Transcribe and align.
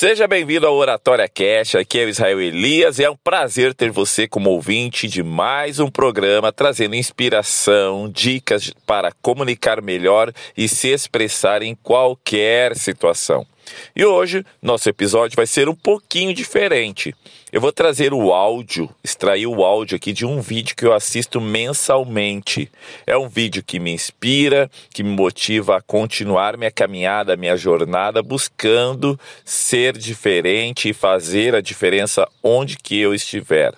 Seja 0.00 0.26
bem-vindo 0.26 0.66
ao 0.66 0.76
Oratória 0.76 1.28
Cash, 1.28 1.74
aqui 1.74 1.98
é 2.00 2.06
o 2.06 2.08
Israel 2.08 2.40
Elias 2.40 2.98
e 2.98 3.04
é 3.04 3.10
um 3.10 3.16
prazer 3.22 3.74
ter 3.74 3.90
você 3.90 4.26
como 4.26 4.48
ouvinte 4.48 5.06
de 5.06 5.22
mais 5.22 5.78
um 5.78 5.90
programa 5.90 6.50
trazendo 6.50 6.94
inspiração, 6.96 8.08
dicas 8.08 8.72
para 8.86 9.12
comunicar 9.20 9.82
melhor 9.82 10.32
e 10.56 10.66
se 10.68 10.88
expressar 10.88 11.60
em 11.60 11.74
qualquer 11.74 12.74
situação. 12.76 13.46
E 13.94 14.04
hoje, 14.04 14.44
nosso 14.62 14.88
episódio 14.88 15.36
vai 15.36 15.46
ser 15.46 15.68
um 15.68 15.74
pouquinho 15.74 16.34
diferente. 16.34 17.14
Eu 17.52 17.60
vou 17.60 17.72
trazer 17.72 18.12
o 18.12 18.32
áudio, 18.32 18.88
extrair 19.02 19.46
o 19.46 19.64
áudio 19.64 19.96
aqui 19.96 20.12
de 20.12 20.24
um 20.24 20.40
vídeo 20.40 20.76
que 20.76 20.86
eu 20.86 20.92
assisto 20.92 21.40
mensalmente. 21.40 22.70
É 23.06 23.16
um 23.16 23.28
vídeo 23.28 23.62
que 23.62 23.80
me 23.80 23.92
inspira, 23.92 24.70
que 24.94 25.02
me 25.02 25.10
motiva 25.10 25.76
a 25.76 25.82
continuar 25.82 26.56
minha 26.56 26.70
caminhada, 26.70 27.36
minha 27.36 27.56
jornada, 27.56 28.22
buscando 28.22 29.18
ser 29.44 29.98
diferente 29.98 30.88
e 30.88 30.94
fazer 30.94 31.54
a 31.54 31.60
diferença 31.60 32.28
onde 32.42 32.76
que 32.76 32.98
eu 32.98 33.14
estiver. 33.14 33.74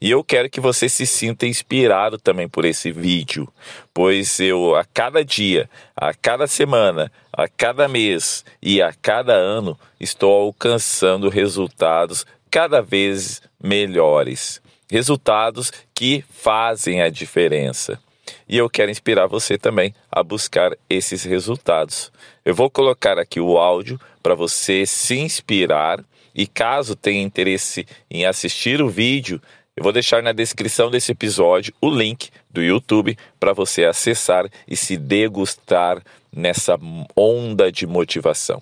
E 0.00 0.10
eu 0.10 0.24
quero 0.24 0.50
que 0.50 0.60
você 0.60 0.88
se 0.88 1.06
sinta 1.06 1.46
inspirado 1.46 2.18
também 2.18 2.48
por 2.48 2.64
esse 2.64 2.90
vídeo, 2.90 3.48
pois 3.94 4.40
eu 4.40 4.74
a 4.74 4.84
cada 4.84 5.24
dia, 5.24 5.68
a 5.96 6.12
cada 6.12 6.46
semana, 6.46 7.10
a 7.32 7.48
cada 7.48 7.88
mês 7.88 8.44
e 8.62 8.82
a 8.82 8.92
cada 8.92 9.34
ano 9.34 9.78
estou 9.98 10.32
alcançando 10.32 11.28
resultados 11.28 12.26
cada 12.50 12.80
vez 12.80 13.40
melhores. 13.62 14.60
Resultados 14.90 15.72
que 15.94 16.24
fazem 16.28 17.00
a 17.00 17.08
diferença. 17.08 18.00
E 18.48 18.56
eu 18.56 18.68
quero 18.68 18.90
inspirar 18.90 19.26
você 19.26 19.56
também 19.56 19.94
a 20.10 20.22
buscar 20.22 20.76
esses 20.88 21.22
resultados. 21.22 22.10
Eu 22.44 22.54
vou 22.54 22.68
colocar 22.68 23.18
aqui 23.18 23.38
o 23.38 23.56
áudio 23.56 24.00
para 24.22 24.34
você 24.34 24.84
se 24.84 25.16
inspirar 25.18 26.04
e 26.34 26.46
caso 26.46 26.96
tenha 26.96 27.22
interesse 27.22 27.86
em 28.10 28.24
assistir 28.24 28.80
o 28.80 28.88
vídeo, 28.88 29.40
eu 29.76 29.82
vou 29.82 29.92
deixar 29.92 30.22
na 30.22 30.32
descrição 30.32 30.90
desse 30.90 31.12
episódio 31.12 31.72
o 31.80 31.88
link 31.88 32.30
do 32.50 32.62
YouTube 32.62 33.16
para 33.38 33.52
você 33.52 33.84
acessar 33.84 34.50
e 34.66 34.76
se 34.76 34.96
degustar 34.96 36.02
nessa 36.34 36.76
onda 37.16 37.70
de 37.70 37.86
motivação. 37.86 38.60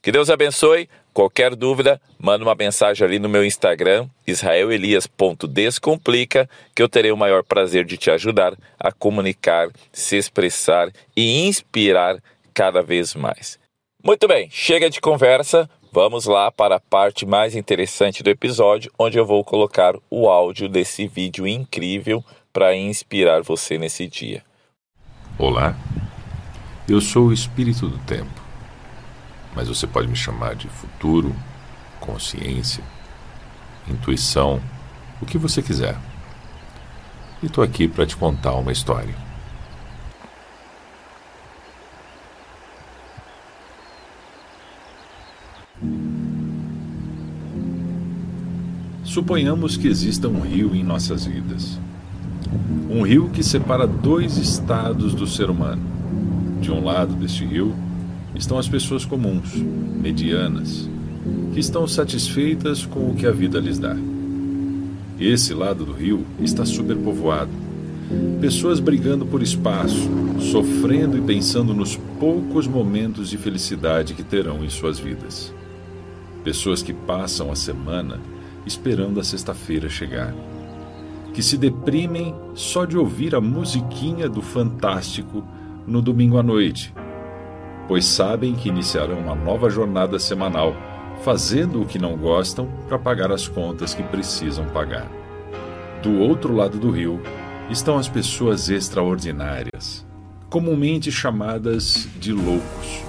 Que 0.00 0.12
Deus 0.12 0.30
abençoe. 0.30 0.88
Qualquer 1.14 1.54
dúvida, 1.54 2.00
manda 2.18 2.42
uma 2.42 2.54
mensagem 2.54 3.06
ali 3.06 3.18
no 3.18 3.28
meu 3.28 3.44
Instagram, 3.44 4.08
israelelias.descomplica, 4.26 6.48
que 6.74 6.82
eu 6.82 6.88
terei 6.88 7.12
o 7.12 7.16
maior 7.16 7.44
prazer 7.44 7.84
de 7.84 7.98
te 7.98 8.10
ajudar 8.10 8.54
a 8.78 8.90
comunicar, 8.90 9.68
se 9.92 10.16
expressar 10.16 10.90
e 11.14 11.46
inspirar 11.46 12.16
cada 12.54 12.80
vez 12.80 13.14
mais. 13.14 13.58
Muito 14.02 14.26
bem, 14.26 14.48
chega 14.50 14.88
de 14.88 15.02
conversa, 15.02 15.68
Vamos 15.94 16.24
lá 16.24 16.50
para 16.50 16.76
a 16.76 16.80
parte 16.80 17.26
mais 17.26 17.54
interessante 17.54 18.22
do 18.22 18.30
episódio, 18.30 18.90
onde 18.98 19.18
eu 19.18 19.26
vou 19.26 19.44
colocar 19.44 19.94
o 20.08 20.26
áudio 20.26 20.66
desse 20.66 21.06
vídeo 21.06 21.46
incrível 21.46 22.24
para 22.50 22.74
inspirar 22.74 23.42
você 23.42 23.76
nesse 23.76 24.06
dia. 24.06 24.42
Olá, 25.36 25.76
eu 26.88 26.98
sou 26.98 27.26
o 27.26 27.32
espírito 27.32 27.90
do 27.90 27.98
tempo, 28.06 28.40
mas 29.54 29.68
você 29.68 29.86
pode 29.86 30.08
me 30.08 30.16
chamar 30.16 30.54
de 30.54 30.66
futuro, 30.66 31.36
consciência, 32.00 32.82
intuição, 33.86 34.62
o 35.20 35.26
que 35.26 35.36
você 35.36 35.60
quiser. 35.60 35.94
E 37.42 37.46
estou 37.46 37.62
aqui 37.62 37.86
para 37.86 38.06
te 38.06 38.16
contar 38.16 38.54
uma 38.54 38.72
história. 38.72 39.14
Suponhamos 49.12 49.76
que 49.76 49.88
exista 49.88 50.26
um 50.26 50.40
rio 50.40 50.74
em 50.74 50.82
nossas 50.82 51.26
vidas. 51.26 51.78
Um 52.88 53.02
rio 53.02 53.28
que 53.28 53.42
separa 53.42 53.86
dois 53.86 54.38
estados 54.38 55.12
do 55.12 55.26
ser 55.26 55.50
humano. 55.50 55.82
De 56.62 56.72
um 56.72 56.82
lado 56.82 57.12
deste 57.16 57.44
rio 57.44 57.74
estão 58.34 58.56
as 58.56 58.66
pessoas 58.66 59.04
comuns, 59.04 59.52
medianas, 59.54 60.88
que 61.52 61.60
estão 61.60 61.86
satisfeitas 61.86 62.86
com 62.86 63.10
o 63.10 63.14
que 63.14 63.26
a 63.26 63.30
vida 63.30 63.60
lhes 63.60 63.78
dá. 63.78 63.94
Esse 65.20 65.52
lado 65.52 65.84
do 65.84 65.92
rio 65.92 66.24
está 66.40 66.64
superpovoado. 66.64 67.52
Pessoas 68.40 68.80
brigando 68.80 69.26
por 69.26 69.42
espaço, 69.42 70.08
sofrendo 70.40 71.18
e 71.18 71.20
pensando 71.20 71.74
nos 71.74 71.96
poucos 72.18 72.66
momentos 72.66 73.28
de 73.28 73.36
felicidade 73.36 74.14
que 74.14 74.22
terão 74.22 74.64
em 74.64 74.70
suas 74.70 74.98
vidas. 74.98 75.52
Pessoas 76.42 76.82
que 76.82 76.94
passam 76.94 77.52
a 77.52 77.54
semana 77.54 78.31
esperando 78.66 79.20
a 79.20 79.24
sexta-feira 79.24 79.88
chegar. 79.88 80.34
Que 81.32 81.42
se 81.42 81.56
deprimem 81.56 82.34
só 82.54 82.84
de 82.84 82.96
ouvir 82.96 83.34
a 83.34 83.40
musiquinha 83.40 84.28
do 84.28 84.42
Fantástico 84.42 85.42
no 85.86 86.02
domingo 86.02 86.38
à 86.38 86.42
noite, 86.42 86.94
pois 87.88 88.04
sabem 88.04 88.54
que 88.54 88.68
iniciarão 88.68 89.18
uma 89.18 89.34
nova 89.34 89.68
jornada 89.68 90.18
semanal, 90.18 90.74
fazendo 91.22 91.82
o 91.82 91.86
que 91.86 91.98
não 91.98 92.16
gostam 92.16 92.68
para 92.86 92.98
pagar 92.98 93.32
as 93.32 93.48
contas 93.48 93.94
que 93.94 94.02
precisam 94.02 94.66
pagar. 94.66 95.10
Do 96.02 96.18
outro 96.18 96.54
lado 96.54 96.78
do 96.78 96.90
rio 96.90 97.20
estão 97.70 97.96
as 97.96 98.08
pessoas 98.08 98.68
extraordinárias, 98.68 100.06
comumente 100.50 101.10
chamadas 101.10 102.08
de 102.20 102.32
loucos, 102.32 103.02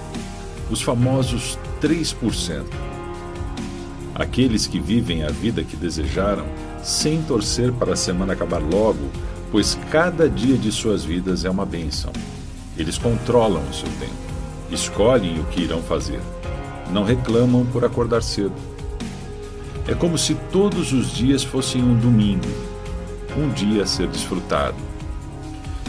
os 0.71 0.81
famosos 0.81 1.57
3% 1.81 2.63
aqueles 4.15 4.67
que 4.67 4.79
vivem 4.79 5.23
a 5.23 5.29
vida 5.29 5.63
que 5.63 5.75
desejaram, 5.75 6.45
sem 6.83 7.21
torcer 7.21 7.71
para 7.71 7.93
a 7.93 7.95
semana 7.95 8.33
acabar 8.33 8.61
logo, 8.61 9.09
pois 9.51 9.77
cada 9.89 10.29
dia 10.29 10.57
de 10.57 10.71
suas 10.71 11.03
vidas 11.03 11.45
é 11.45 11.49
uma 11.49 11.65
bênção. 11.65 12.11
Eles 12.77 12.97
controlam 12.97 13.63
o 13.69 13.73
seu 13.73 13.89
tempo, 13.99 14.13
escolhem 14.71 15.39
o 15.39 15.45
que 15.45 15.61
irão 15.61 15.81
fazer, 15.81 16.19
não 16.91 17.03
reclamam 17.03 17.65
por 17.65 17.85
acordar 17.85 18.21
cedo. 18.21 18.55
É 19.87 19.93
como 19.93 20.17
se 20.17 20.35
todos 20.51 20.93
os 20.93 21.11
dias 21.11 21.43
fossem 21.43 21.83
um 21.83 21.95
domingo, 21.95 22.47
um 23.37 23.49
dia 23.49 23.83
a 23.83 23.85
ser 23.85 24.07
desfrutado. 24.07 24.77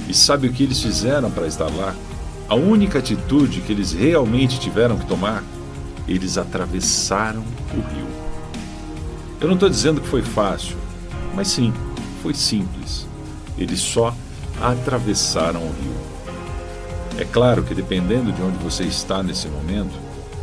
E 0.09 0.15
sabe 0.15 0.49
o 0.49 0.53
que 0.53 0.65
eles 0.65 0.83
fizeram 0.83 1.31
para 1.31 1.47
estar 1.47 1.71
lá? 1.75 1.95
A 2.49 2.55
única 2.55 2.99
atitude 2.99 3.63
que 3.63 3.73
eles 3.73 3.93
realmente 3.93 4.61
tiveram 4.61 4.99
que 4.99 5.07
tomar? 5.07 5.43
Eles 6.07 6.37
atravessaram 6.37 7.43
o 7.73 7.95
rio. 7.95 8.09
Eu 9.41 9.49
não 9.49 9.55
estou 9.55 9.69
dizendo 9.69 10.01
que 10.01 10.09
foi 10.09 10.23
fácil, 10.23 10.77
mas 11.35 11.49
sim, 11.49 11.73
foi 12.23 12.35
simples. 12.35 13.07
Eles 13.59 13.81
só 13.81 14.15
atravessaram 14.61 15.61
o 15.61 15.73
rio. 15.73 16.15
É 17.19 17.25
claro 17.25 17.63
que 17.63 17.75
dependendo 17.75 18.33
de 18.33 18.43
onde 18.43 18.59
você 18.59 18.85
está 18.85 19.23
nesse 19.23 19.49
momento, 19.49 19.95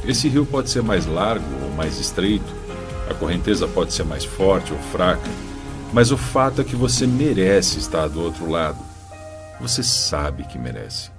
esse 0.05 0.27
rio 0.27 0.45
pode 0.45 0.69
ser 0.69 0.81
mais 0.81 1.05
largo 1.05 1.45
ou 1.63 1.71
mais 1.71 1.99
estreito, 1.99 2.61
a 3.09 3.13
correnteza 3.13 3.67
pode 3.67 3.93
ser 3.93 4.05
mais 4.05 4.23
forte 4.23 4.71
ou 4.71 4.79
fraca, 4.79 5.29
mas 5.93 6.11
o 6.11 6.17
fato 6.17 6.61
é 6.61 6.63
que 6.63 6.75
você 6.75 7.05
merece 7.05 7.77
estar 7.77 8.07
do 8.07 8.21
outro 8.21 8.49
lado. 8.49 8.79
Você 9.59 9.83
sabe 9.83 10.43
que 10.45 10.57
merece. 10.57 11.11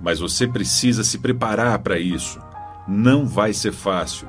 Mas 0.00 0.20
você 0.20 0.46
precisa 0.46 1.02
se 1.02 1.18
preparar 1.18 1.78
para 1.80 1.98
isso. 1.98 2.40
Não 2.86 3.26
vai 3.26 3.52
ser 3.52 3.72
fácil. 3.72 4.28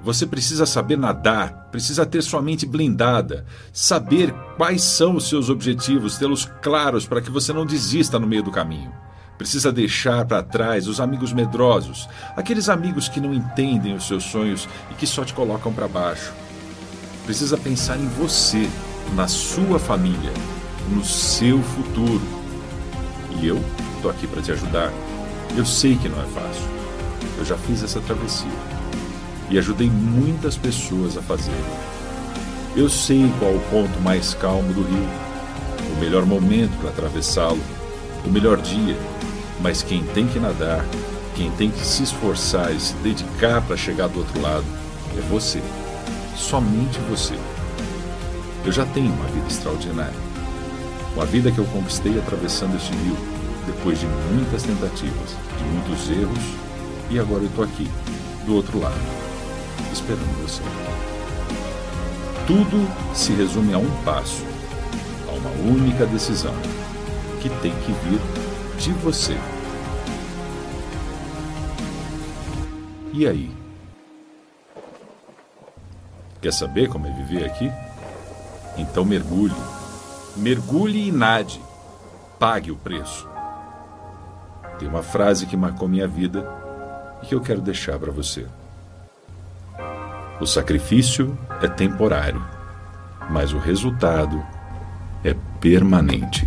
Você 0.00 0.26
precisa 0.26 0.66
saber 0.66 0.98
nadar, 0.98 1.68
precisa 1.70 2.04
ter 2.04 2.22
sua 2.22 2.42
mente 2.42 2.66
blindada, 2.66 3.46
saber 3.72 4.32
quais 4.56 4.82
são 4.82 5.16
os 5.16 5.28
seus 5.28 5.48
objetivos, 5.48 6.18
tê-los 6.18 6.44
claros 6.60 7.06
para 7.06 7.22
que 7.22 7.30
você 7.30 7.52
não 7.52 7.64
desista 7.64 8.18
no 8.18 8.26
meio 8.26 8.42
do 8.42 8.50
caminho. 8.50 8.92
Precisa 9.38 9.72
deixar 9.72 10.24
para 10.26 10.42
trás 10.42 10.86
os 10.86 11.00
amigos 11.00 11.32
medrosos, 11.32 12.08
aqueles 12.36 12.68
amigos 12.68 13.08
que 13.08 13.20
não 13.20 13.32
entendem 13.32 13.94
os 13.94 14.06
seus 14.06 14.24
sonhos 14.24 14.68
e 14.90 14.94
que 14.94 15.06
só 15.06 15.24
te 15.24 15.32
colocam 15.32 15.72
para 15.72 15.88
baixo. 15.88 16.32
Precisa 17.24 17.56
pensar 17.56 17.96
em 17.96 18.06
você, 18.06 18.68
na 19.14 19.26
sua 19.26 19.78
família, 19.78 20.32
no 20.90 21.02
seu 21.02 21.62
futuro. 21.62 22.22
E 23.40 23.46
eu 23.46 23.58
estou 23.96 24.10
aqui 24.10 24.26
para 24.26 24.42
te 24.42 24.52
ajudar. 24.52 24.92
Eu 25.56 25.64
sei 25.64 25.96
que 25.96 26.08
não 26.08 26.20
é 26.20 26.26
fácil. 26.26 26.73
Eu 27.38 27.44
já 27.44 27.56
fiz 27.56 27.82
essa 27.82 28.00
travessia 28.00 28.50
e 29.50 29.58
ajudei 29.58 29.90
muitas 29.90 30.56
pessoas 30.56 31.16
a 31.16 31.22
fazer. 31.22 31.52
Eu 32.76 32.88
sei 32.88 33.32
qual 33.38 33.52
o 33.52 33.60
ponto 33.70 34.00
mais 34.00 34.34
calmo 34.34 34.72
do 34.72 34.82
rio, 34.82 35.08
o 35.96 36.00
melhor 36.00 36.26
momento 36.26 36.76
para 36.80 36.90
atravessá-lo, 36.90 37.60
o 38.24 38.28
melhor 38.28 38.60
dia, 38.60 38.96
mas 39.60 39.82
quem 39.82 40.02
tem 40.06 40.26
que 40.26 40.38
nadar, 40.38 40.84
quem 41.34 41.50
tem 41.52 41.70
que 41.70 41.86
se 41.86 42.02
esforçar 42.02 42.74
e 42.74 42.80
se 42.80 42.94
dedicar 42.94 43.62
para 43.62 43.76
chegar 43.76 44.08
do 44.08 44.20
outro 44.20 44.40
lado 44.40 44.64
é 45.16 45.20
você. 45.28 45.62
Somente 46.36 46.98
você. 47.08 47.38
Eu 48.64 48.72
já 48.72 48.84
tenho 48.86 49.12
uma 49.12 49.26
vida 49.26 49.46
extraordinária. 49.46 50.24
Uma 51.14 51.26
vida 51.26 51.52
que 51.52 51.58
eu 51.58 51.64
conquistei 51.66 52.18
atravessando 52.18 52.76
este 52.76 52.92
rio, 52.92 53.16
depois 53.66 54.00
de 54.00 54.06
muitas 54.06 54.64
tentativas, 54.64 55.36
de 55.58 55.64
muitos 55.64 56.10
erros, 56.10 56.63
e 57.14 57.18
agora 57.20 57.42
eu 57.44 57.48
estou 57.48 57.64
aqui, 57.64 57.88
do 58.44 58.56
outro 58.56 58.80
lado 58.80 59.14
esperando 59.92 60.42
você. 60.42 60.62
Tudo 62.46 62.88
se 63.14 63.32
resume 63.32 63.72
a 63.72 63.78
um 63.78 63.90
passo, 64.02 64.44
a 65.28 65.32
uma 65.32 65.50
única 65.72 66.04
decisão, 66.04 66.54
que 67.40 67.48
tem 67.48 67.72
que 67.72 67.92
vir 67.92 68.20
de 68.78 68.92
você. 68.92 69.36
E 73.12 73.26
aí? 73.26 73.50
Quer 76.42 76.52
saber 76.52 76.88
como 76.88 77.06
é 77.06 77.10
viver 77.10 77.44
aqui? 77.46 77.70
Então 78.76 79.04
mergulhe. 79.04 79.54
Mergulhe 80.36 81.08
e 81.08 81.12
nade. 81.12 81.62
Pague 82.38 82.72
o 82.72 82.76
preço. 82.76 83.26
Tem 84.78 84.88
uma 84.88 85.02
frase 85.02 85.46
que 85.46 85.56
marcou 85.56 85.88
minha 85.88 86.08
vida 86.08 86.63
que 87.24 87.34
eu 87.34 87.40
quero 87.40 87.60
deixar 87.60 87.98
para 87.98 88.12
você. 88.12 88.46
O 90.40 90.46
sacrifício 90.46 91.36
é 91.62 91.68
temporário, 91.68 92.44
mas 93.30 93.52
o 93.52 93.58
resultado 93.58 94.44
é 95.24 95.34
permanente. 95.60 96.46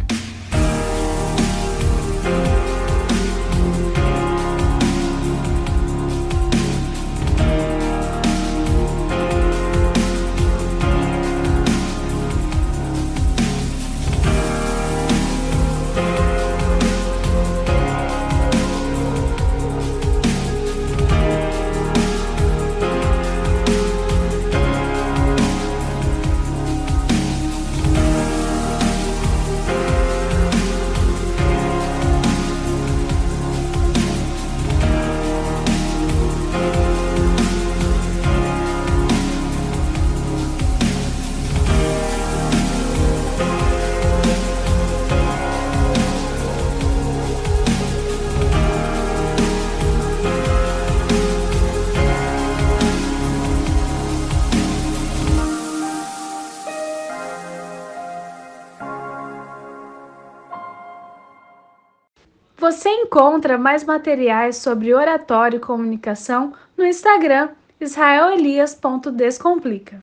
Você 62.69 62.89
encontra 62.89 63.57
mais 63.57 63.85
materiais 63.85 64.57
sobre 64.57 64.93
oratório 64.93 65.55
e 65.55 65.61
comunicação 65.61 66.51
no 66.75 66.85
Instagram 66.85 67.47
israelelias.descomplica. 67.79 69.95